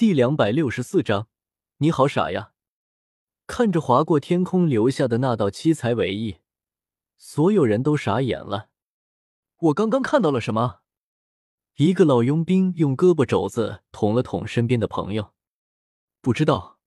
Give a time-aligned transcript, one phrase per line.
[0.00, 1.28] 第两百六十四章，
[1.76, 2.54] 你好傻呀！
[3.46, 6.38] 看着划过天空留下的那道七彩尾翼，
[7.18, 8.70] 所有人都傻眼了。
[9.58, 10.80] 我刚刚看到了什么？
[11.76, 15.34] 一个老佣兵用胳膊肘子捅了捅身边的朋友。
[16.22, 16.78] 不知道，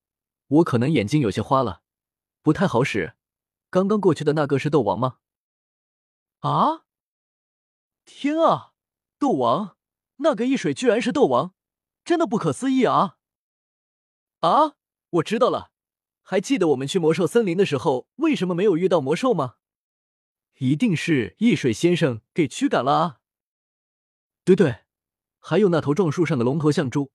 [0.48, 1.84] 我可能眼睛有些花了，
[2.42, 3.14] 不太好使。
[3.70, 5.20] 刚刚过去的那个是斗王吗？
[6.40, 6.86] 啊！
[8.06, 8.74] 天啊，
[9.20, 9.78] 斗王！
[10.16, 11.54] 那个易水居然是斗王！
[12.04, 13.18] 真的不可思议啊！
[14.42, 14.76] 啊，
[15.10, 15.72] 我知道了，
[16.22, 19.56] 还记得我们去魔兽森林的时候，为什么没有遇到魔兽吗？
[20.58, 23.20] 一定是易水先生给驱赶了啊！
[24.44, 24.82] 对对，
[25.40, 27.12] 还有那头撞树上的龙头象猪，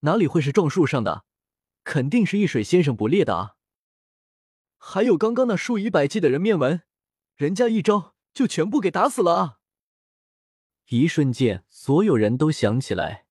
[0.00, 1.24] 哪里会是撞树上的？
[1.84, 3.56] 肯定是易水先生捕猎的啊！
[4.78, 6.82] 还有刚刚那数以百计的人面纹，
[7.36, 9.58] 人家一招就全部给打死了啊！
[10.88, 13.26] 一瞬间，所有人都想起来。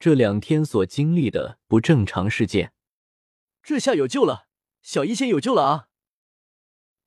[0.00, 2.72] 这两天所经历的不正常事件，
[3.62, 4.48] 这下有救了，
[4.80, 5.88] 小一仙有救了啊！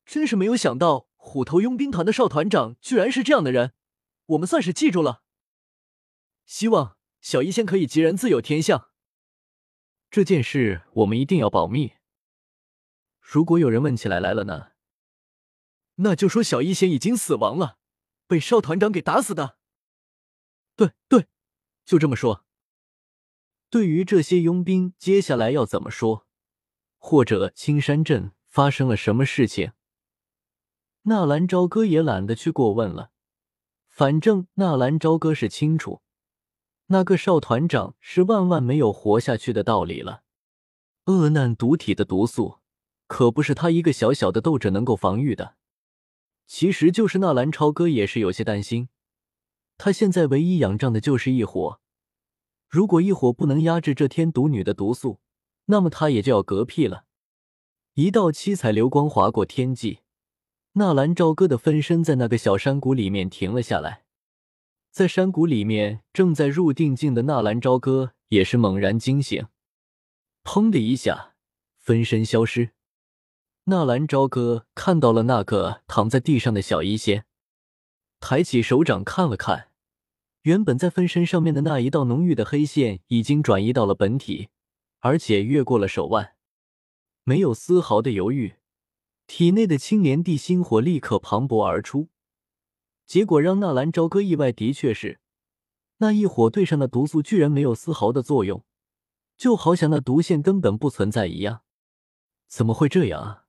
[0.06, 3.74] 真是没有想到，虎头佣兵团的少团长居然是这样的人，
[4.28, 5.24] 我们算是记住了。
[6.46, 8.92] 希望小一仙可以吉人自有天相。
[10.12, 11.94] 这件事我们一定要保密。
[13.20, 14.74] 如果有人问起来来了呢？
[15.96, 17.80] 那就说小一仙已经死亡了，
[18.28, 19.58] 被少团长给打死的。
[20.76, 21.26] 对对，
[21.84, 22.46] 就这么说。
[23.74, 26.28] 对于这些佣兵，接下来要怎么说？
[27.00, 29.72] 或者青山镇发生了什么事情？
[31.06, 33.10] 纳兰朝歌也懒得去过问了。
[33.90, 36.04] 反正纳兰朝歌是清楚，
[36.86, 40.22] 那个少团长是万万没有活下去的道理了。
[41.06, 42.60] 恶难毒体的毒素，
[43.08, 45.56] 可不是他一个小小的斗者能够防御的。
[46.46, 48.90] 其实，就是纳兰朝歌也是有些担心。
[49.80, 51.80] 他现在唯一仰仗的就是一伙。
[52.74, 55.20] 如果一火不能压制这天毒女的毒素，
[55.66, 57.06] 那么他也就要嗝屁了。
[57.94, 60.00] 一道七彩流光划过天际，
[60.72, 64.06] 纳兰朝歌的分身在那个小山谷里面停了下来。
[64.90, 69.46] 在山谷里面正在入定境的纳兰朝歌也是猛然惊醒，
[70.44, 71.36] 砰的一下，
[71.78, 72.72] 分身消失。
[73.66, 77.26] 纳兰朝歌看到了那个躺在地上的小医仙，
[78.20, 79.70] 抬起手掌看了看。
[80.44, 84.50] 原本在分身上面的那一道浓郁的黑线已经转移到了本体，
[85.00, 86.36] 而且越过了手腕，
[87.24, 88.56] 没有丝毫的犹豫，
[89.26, 92.10] 体内的青莲地心火立刻磅礴而出。
[93.06, 95.22] 结果让纳兰朝歌意外的确是，
[96.00, 98.66] 那一火对上的毒素居然没有丝毫的作用，
[99.38, 101.62] 就好像那毒线根本不存在一样。
[102.50, 103.46] 怎么会这样啊？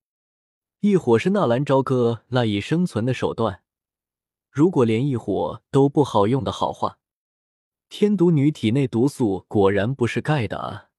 [0.79, 3.64] 一火是纳兰朝歌赖以生存的手段。
[4.55, 7.01] 如果连一火都不好用的好话，
[7.89, 10.91] 天毒女体内毒素果然不是盖的啊！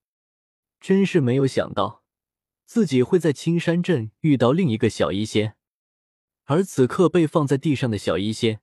[0.81, 2.03] 真是没有想到，
[2.65, 5.55] 自己会在青山镇遇到另一个小医仙。
[6.43, 8.59] 而此刻被放在地上的小医仙，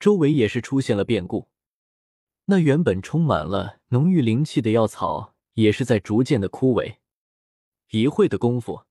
[0.00, 1.48] 周围也是出现了变故。
[2.46, 6.96] 那原本充满了浓郁灵气的药草，也是在逐渐的枯萎。
[7.90, 8.82] 一会的功夫，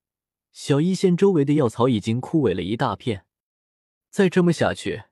[0.53, 3.25] 小医仙周围的药草已经枯萎了一大片。
[4.09, 5.03] 再这么下去，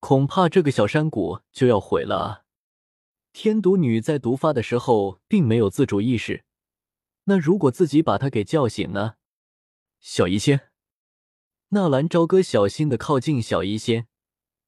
[0.00, 2.44] 恐怕这个小山谷就要毁了啊！
[3.32, 6.44] 天毒女在毒发的时候并没有自主意识，
[7.24, 9.16] 那如果自己把她给叫醒呢？
[10.00, 10.70] 小医仙，
[11.70, 14.06] 纳兰朝歌小心的靠近小医仙，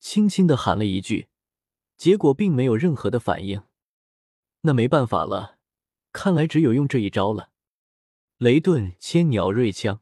[0.01, 1.29] 轻轻的喊了一句，
[1.97, 3.62] 结果并没有任何的反应。
[4.62, 5.59] 那没办法了，
[6.12, 7.51] 看来只有用这一招了。
[8.39, 10.01] 雷遁千鸟锐枪，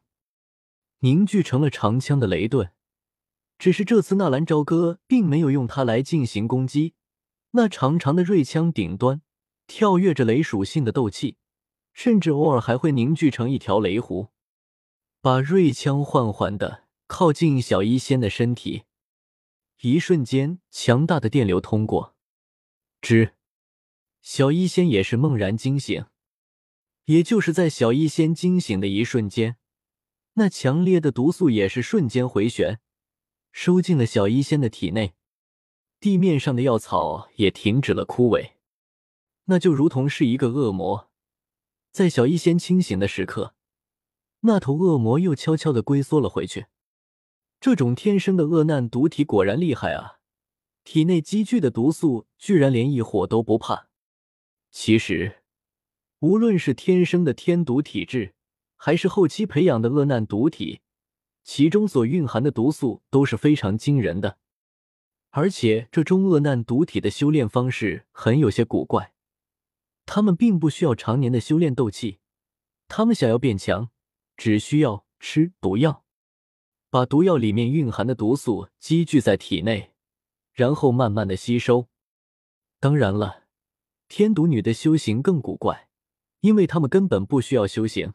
[0.99, 2.71] 凝聚成了长枪的雷遁。
[3.59, 6.93] 只是这次纳兰朝歌并没有用它来进行攻击，
[7.51, 9.21] 那长长的锐枪顶端
[9.67, 11.35] 跳跃着雷属性的斗气，
[11.91, 14.29] 甚至偶尔还会凝聚成一条雷弧，
[15.21, 18.83] 把锐枪缓缓的靠近小医仙的身体。
[19.81, 22.15] 一瞬间，强大的电流通过，
[23.01, 23.33] 之
[24.21, 26.05] 小医仙也是猛然惊醒。
[27.05, 29.57] 也就是在小医仙惊醒的一瞬间，
[30.35, 32.79] 那强烈的毒素也是瞬间回旋。
[33.61, 35.15] 收进了小医仙的体内，
[35.99, 38.51] 地面上的药草也停止了枯萎，
[39.47, 41.09] 那就如同是一个恶魔。
[41.91, 43.53] 在小医仙清醒的时刻，
[44.43, 46.67] 那头恶魔又悄悄的龟缩了回去。
[47.59, 50.19] 这种天生的恶难毒体果然厉害啊！
[50.85, 53.89] 体内积聚的毒素居然连一火都不怕。
[54.71, 55.43] 其实，
[56.19, 58.35] 无论是天生的天毒体质，
[58.77, 60.79] 还是后期培养的恶难毒体。
[61.51, 64.37] 其中所蕴含的毒素都是非常惊人的，
[65.31, 69.15] 而且这中恶难毒体的修炼方式很有些古怪，
[70.05, 72.19] 他们并不需要常年的修炼斗气，
[72.87, 73.89] 他们想要变强，
[74.37, 76.05] 只需要吃毒药，
[76.91, 79.93] 把毒药里面蕴含的毒素积聚在体内，
[80.53, 81.87] 然后慢慢的吸收。
[82.79, 83.45] 当然了，
[84.07, 85.89] 天毒女的修行更古怪，
[86.41, 88.13] 因为他们根本不需要修行。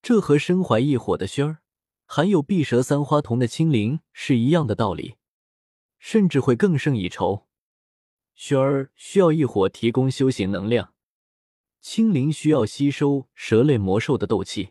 [0.00, 1.58] 这和身怀异火的轩儿，
[2.06, 5.16] 含有碧蛇三花瞳的青灵是一样的道理，
[5.98, 7.46] 甚至会更胜一筹。
[8.34, 10.94] 雪儿需要异火提供修行能量。
[11.80, 14.70] 青灵需要吸收蛇类魔兽的斗气，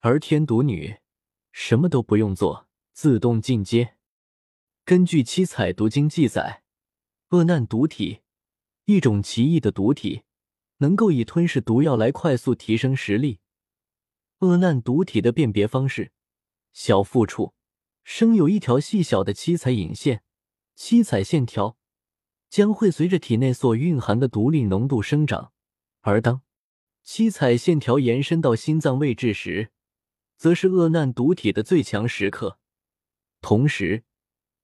[0.00, 0.96] 而天毒女
[1.52, 3.96] 什么都不用做，自动进阶。
[4.84, 6.62] 根据七彩毒经记载，
[7.30, 8.20] 恶难毒体，
[8.86, 10.22] 一种奇异的毒体，
[10.78, 13.40] 能够以吞噬毒药来快速提升实力。
[14.40, 16.12] 恶难毒体的辨别方式：
[16.74, 17.54] 小腹处
[18.02, 20.22] 生有一条细小的七彩引线，
[20.74, 21.78] 七彩线条
[22.50, 25.52] 将会随着体内所蕴含的毒力浓度生长。
[26.00, 26.42] 而当
[27.02, 29.70] 七彩线条延伸到心脏位置时，
[30.36, 32.58] 则是恶难毒体的最强时刻，
[33.40, 34.02] 同时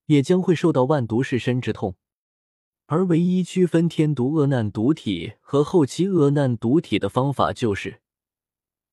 [0.06, 1.96] 也将会受到万毒噬身之痛。
[2.86, 8.02] 而唯一区分天毒恶难毒体和后期恶难毒体的方法，就是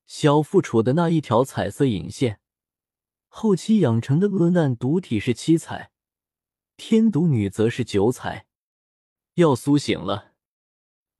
[0.06, 2.40] 小腹处的那一条彩色引线。
[3.28, 5.92] 后期养成的恶难毒体是七彩，
[6.76, 8.46] 天毒女则是九彩。
[9.34, 10.32] 要苏醒了。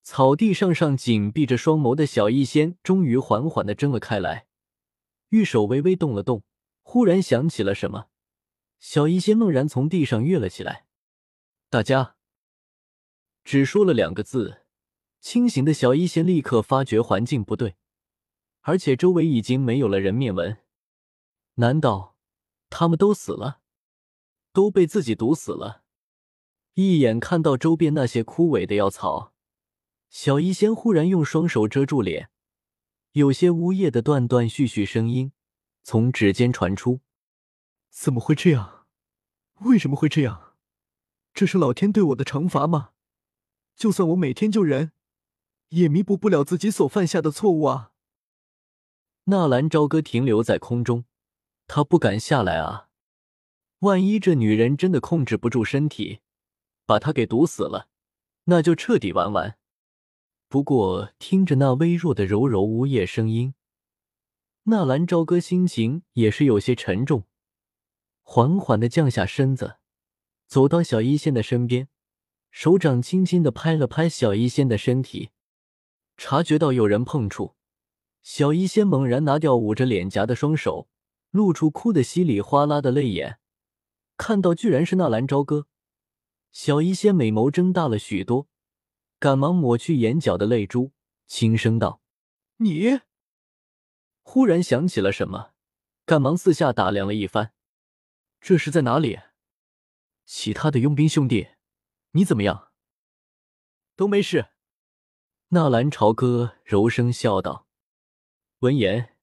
[0.03, 4.47] 草地上上紧闭着双眸的小医仙终于缓缓的睁了开来，
[5.29, 6.43] 玉手微微动了动，
[6.83, 8.09] 忽然想起了什么，
[8.81, 10.87] 小医仙猛然从地上跃了起来。
[11.69, 12.17] 大家
[13.45, 14.63] 只说了两个字，
[15.21, 17.77] 清醒的小医仙立刻发觉环境不对，
[18.63, 20.57] 而且周围已经没有了人面纹，
[21.61, 22.17] 难道
[22.71, 23.61] 他们都死了，
[24.53, 25.83] 都被自己毒死了？
[26.75, 29.35] 一眼看到周边那些枯萎的药草。
[30.09, 32.31] 小医仙忽然用双手遮住脸，
[33.13, 35.33] 有些呜咽的断断续续声音
[35.83, 37.01] 从指尖传出
[37.91, 38.87] ：“怎么会这样？
[39.63, 40.55] 为什么会这样？
[41.35, 42.91] 这是老天对我的惩罚吗？
[43.75, 44.93] 就算我每天救人，
[45.71, 47.91] 也弥补不了自己所犯下的错误啊！”
[49.25, 51.05] 纳兰朝歌停留在空中，
[51.69, 52.89] 他不敢下来啊！
[53.81, 56.21] 万一这女人真的控制不住身体，
[56.87, 57.89] 把他给毒死了，
[58.45, 59.59] 那就彻底玩完。
[60.49, 63.55] 不过，听着那微弱的柔柔呜咽声音，
[64.65, 67.25] 纳兰朝歌心情也是有些沉重，
[68.23, 69.77] 缓缓的降下身子，
[70.47, 71.89] 走到小医仙的身边，
[72.51, 75.29] 手掌轻轻的拍了拍小医仙的身体，
[76.17, 77.55] 察觉到有人碰触，
[78.23, 80.89] 小医仙猛然拿掉捂着脸颊的双手，
[81.31, 83.39] 露出哭得稀里哗啦的泪眼，
[84.17, 85.67] 看到居然是纳兰朝歌，
[86.53, 88.49] 小医仙美眸睁大了许多。
[89.21, 90.93] 赶忙抹去眼角的泪珠，
[91.27, 92.01] 轻声道
[92.59, 93.01] ：“你。”
[94.23, 95.55] 忽然想起了什么，
[96.05, 97.53] 赶忙四下打量了一番
[98.41, 99.19] ：“这是在哪里？
[100.25, 101.49] 其他的佣兵兄弟，
[102.13, 102.71] 你怎么样？
[103.97, 104.51] 都没事。”
[105.51, 107.67] 纳兰朝歌柔声笑道。
[108.61, 109.17] 闻言，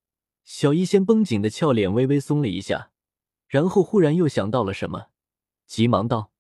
[0.46, 2.92] 小医仙绷紧的俏脸微微松了一下，
[3.48, 5.10] 然后忽然又想到了什么，
[5.66, 6.32] 急忙道：“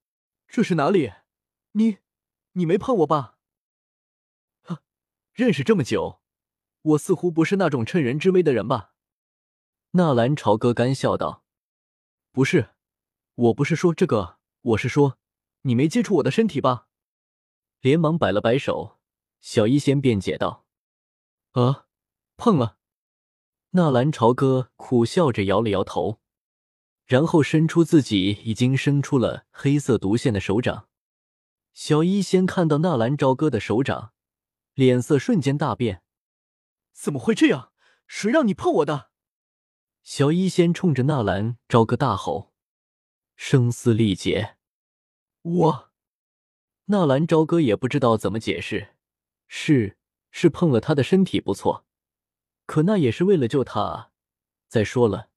[0.47, 1.11] 这是哪里？
[1.71, 1.97] 你，
[2.51, 3.39] 你没碰我吧？”
[5.33, 6.21] 认识这么久，
[6.81, 8.93] 我似乎不是那种趁人之危的人吧？
[9.91, 11.43] 纳兰朝歌干笑道
[12.31, 12.69] ：“不是，
[13.33, 15.17] 我不是说这个，我是说
[15.63, 16.87] 你没接触我的身体吧？”
[17.81, 18.99] 连忙摆了摆手，
[19.41, 20.65] 小医仙辩解道
[21.53, 21.87] ：“啊，
[22.37, 22.77] 碰了。”
[23.75, 26.21] 纳兰朝歌苦笑着摇了摇头，
[27.03, 30.87] 然后伸出自己已经生出了黑色毒线的手掌。
[31.73, 34.13] 小医仙看到纳兰朝歌的手掌。
[34.75, 36.01] 脸色瞬间大变，
[36.93, 37.71] 怎么会这样？
[38.07, 39.09] 谁让你碰我的？
[40.03, 42.53] 小医仙冲着纳兰朝歌大吼，
[43.35, 44.57] 声嘶力竭。
[45.41, 45.91] 我，
[46.85, 48.95] 纳兰朝歌也不知道怎么解释，
[49.47, 49.97] 是
[50.29, 51.85] 是碰了他的身体不错，
[52.65, 54.11] 可那也是为了救他啊。
[54.67, 55.29] 再说了，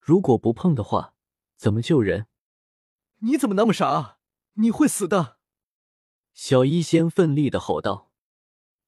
[0.00, 1.14] 如果不碰的话，
[1.56, 2.26] 怎么救人？
[3.20, 4.18] 你怎么那么傻？
[4.54, 5.38] 你会死的！
[6.32, 8.10] 小医仙奋力的吼道。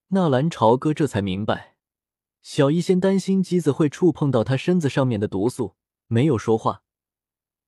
[0.09, 1.77] 纳兰朝歌这才明白，
[2.41, 6.83] 小医仙担心姬子会触碰到他身子上面的毒素，没有说话，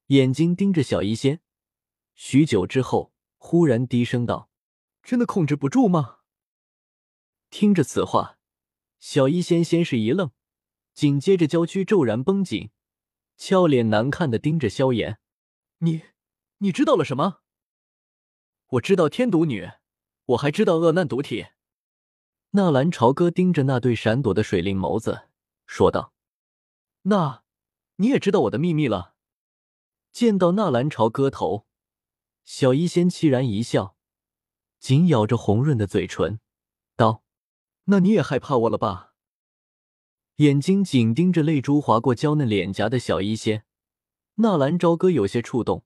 [0.07, 1.43] 眼睛盯着小医仙。
[2.15, 4.51] 许久之后，忽然低声道
[5.03, 6.21] ：“真的控制不住吗？”
[7.51, 8.39] 听着此话，
[9.01, 10.31] 小医仙先是一愣，
[10.93, 12.71] 紧接着娇躯骤然绷紧，
[13.37, 15.19] 俏脸难看的盯着萧炎
[15.81, 16.03] ：“你，
[16.59, 17.41] 你知道了什么？
[18.73, 19.71] 我知道天毒女，
[20.27, 21.47] 我还知道恶难毒体。”
[22.53, 25.29] 纳兰朝歌盯着那对闪躲的水灵眸子，
[25.67, 26.13] 说道
[27.03, 27.45] ：“那，
[27.97, 29.15] 你也知道我的秘密了。”
[30.13, 31.67] 见到纳兰朝歌头，
[32.45, 33.97] 小医仙凄然一笑，
[34.79, 36.41] 紧咬着红润的嘴唇
[37.85, 39.15] ，：“那你也害怕我了吧？”
[40.37, 43.65] 眼睛紧盯着泪珠划过娇嫩脸颊的小医仙，
[44.37, 45.85] 纳兰朝歌有些触动，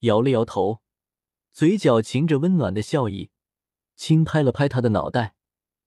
[0.00, 0.82] 摇了摇头，
[1.52, 3.30] 嘴角噙着温暖的笑意，
[3.96, 5.34] 轻拍了拍他的脑袋，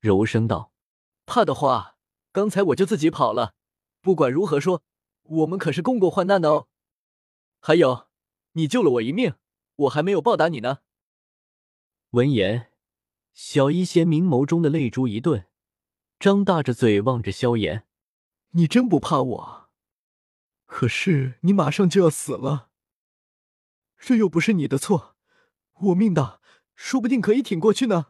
[0.02, 0.74] 柔声道
[1.26, 1.96] ：“怕的话，
[2.34, 3.56] 刚才我就自己跑了。
[4.02, 4.84] 不管如何说，
[5.24, 6.68] 我们可是共过患难的哦。
[7.62, 8.08] 还有，
[8.54, 9.36] 你救了我一命，
[9.76, 10.80] 我还没有报答你呢。”
[12.12, 12.69] 闻言，
[13.34, 15.46] 小医仙明眸中的泪珠一顿。
[16.20, 17.88] 张大着嘴望着萧炎
[18.52, 19.70] ：“你真不怕我？
[20.66, 22.70] 可是你马上就要死了，
[23.98, 25.16] 这又不是你的错，
[25.80, 26.42] 我命大，
[26.76, 28.08] 说不定可以挺过去呢。”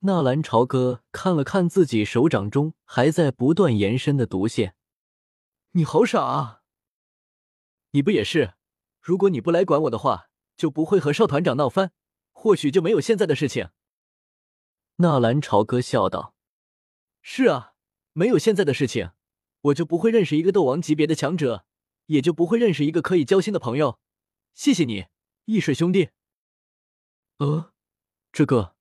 [0.00, 4.74] 纳兰朝歌看了看自己手掌中还在不断延伸的毒线
[5.72, 6.62] ，“你好傻啊！
[7.92, 8.54] 你不也是？
[9.00, 11.92] 如果你不来管我的话，就不会和少团长闹翻，
[12.30, 13.70] 或许就没有现在的事情。”
[15.00, 16.34] 纳兰朝歌笑道。
[17.22, 17.72] 是啊，
[18.12, 19.12] 没有现在的事情，
[19.62, 21.64] 我就不会认识一个斗王级别的强者，
[22.06, 23.98] 也就不会认识一个可以交心的朋友。
[24.52, 25.06] 谢谢你，
[25.46, 26.10] 易水兄弟。
[27.38, 27.72] 呃，
[28.30, 28.76] 这个，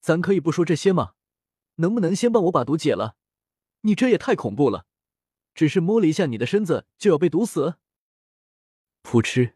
[0.00, 1.14] 咱可以不说这些吗？
[1.76, 3.16] 能不能先帮我把毒解了？
[3.80, 4.84] 你这也太恐怖了，
[5.54, 7.76] 只是摸了一下你的身子就要被毒死？
[9.02, 9.54] 噗嗤，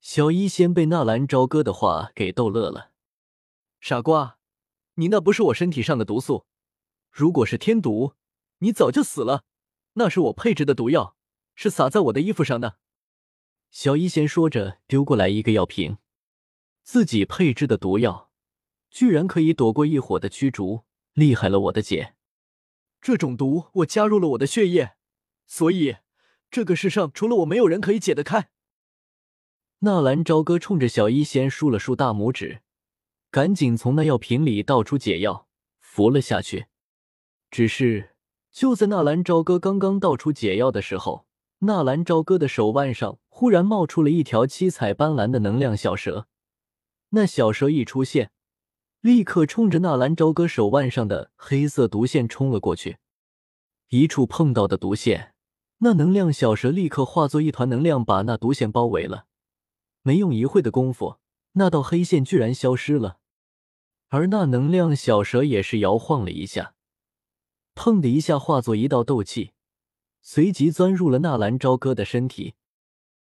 [0.00, 2.92] 小医仙被纳兰朝歌的话给逗乐了。
[3.80, 4.37] 傻瓜，
[4.98, 6.46] 你那不是我身体上的毒素。
[7.10, 8.14] 如果是天毒，
[8.58, 9.44] 你早就死了。
[9.94, 11.16] 那是我配置的毒药，
[11.54, 12.78] 是洒在我的衣服上的。
[13.70, 15.98] 小医仙说着，丢过来一个药瓶。
[16.82, 18.32] 自己配置的毒药，
[18.90, 22.14] 居然可以躲过一火的驱逐，厉害了，我的姐！
[23.00, 24.96] 这种毒我加入了我的血液，
[25.46, 25.98] 所以
[26.50, 28.50] 这个世上除了我，没有人可以解得开。
[29.80, 32.62] 纳兰朝歌冲着小医仙竖了竖大拇指，
[33.30, 35.46] 赶紧从那药瓶里倒出解药，
[35.80, 36.66] 服了下去。
[37.50, 38.14] 只是，
[38.50, 41.26] 就在纳兰朝歌刚刚倒出解药的时候，
[41.60, 46.26] 纳兰朝歌的手腕上忽然冒出了一条七彩斑斓的能量小蛇。
[47.10, 48.30] 那小蛇一出现，
[49.00, 52.98] 立刻冲着纳兰朝歌手腕上的黑色毒线冲了过去。
[53.88, 55.34] 一触碰到的毒线，
[55.78, 59.26] 那能量小蛇立刻化作一团能量，把那毒线包围了。
[60.02, 61.16] 没用一会的功夫，
[61.58, 63.18] 那道黑线居然消失了，
[64.08, 66.74] 而那能量小蛇也是摇晃了一下。
[67.74, 69.52] 砰的一下，化作一道斗气，
[70.22, 72.54] 随即钻入了纳兰朝歌的身体。